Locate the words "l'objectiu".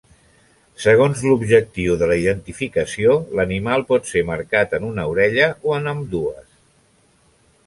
1.25-1.97